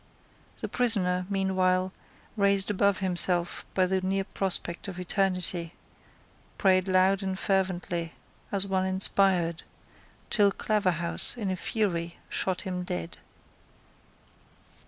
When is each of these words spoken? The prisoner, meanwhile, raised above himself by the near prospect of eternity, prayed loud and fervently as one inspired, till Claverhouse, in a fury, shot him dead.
The 0.61 0.67
prisoner, 0.67 1.27
meanwhile, 1.29 1.93
raised 2.35 2.71
above 2.71 3.01
himself 3.01 3.67
by 3.75 3.85
the 3.85 4.01
near 4.01 4.23
prospect 4.23 4.87
of 4.87 4.99
eternity, 4.99 5.75
prayed 6.57 6.87
loud 6.87 7.21
and 7.21 7.37
fervently 7.37 8.13
as 8.51 8.65
one 8.65 8.87
inspired, 8.87 9.61
till 10.31 10.51
Claverhouse, 10.51 11.37
in 11.37 11.51
a 11.51 11.55
fury, 11.55 12.17
shot 12.31 12.61
him 12.63 12.81
dead. 12.83 13.19